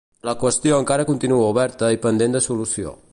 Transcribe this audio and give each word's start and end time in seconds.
La 0.27 0.33
qüestió 0.43 0.79
encara 0.83 1.05
continua 1.11 1.51
oberta 1.55 1.93
i 1.99 2.03
pendent 2.07 2.37
de 2.39 2.45
solució. 2.49 2.95